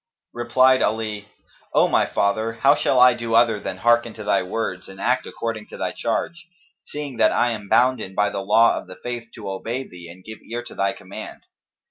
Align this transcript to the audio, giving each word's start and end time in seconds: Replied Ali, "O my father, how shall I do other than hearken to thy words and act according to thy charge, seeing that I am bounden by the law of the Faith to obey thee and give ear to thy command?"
Replied 0.33 0.81
Ali, 0.81 1.27
"O 1.75 1.87
my 1.87 2.07
father, 2.07 2.53
how 2.53 2.73
shall 2.73 2.99
I 2.99 3.13
do 3.13 3.35
other 3.35 3.59
than 3.59 3.77
hearken 3.77 4.15
to 4.15 4.23
thy 4.23 4.41
words 4.41 4.89
and 4.89 4.99
act 4.99 5.27
according 5.27 5.67
to 5.67 5.77
thy 5.77 5.91
charge, 5.91 6.47
seeing 6.83 7.17
that 7.17 7.31
I 7.31 7.51
am 7.51 7.69
bounden 7.69 8.15
by 8.15 8.31
the 8.31 8.41
law 8.43 8.75
of 8.79 8.87
the 8.87 8.95
Faith 9.03 9.27
to 9.35 9.47
obey 9.47 9.87
thee 9.87 10.09
and 10.09 10.23
give 10.23 10.39
ear 10.41 10.63
to 10.63 10.73
thy 10.73 10.93
command?" 10.93 11.43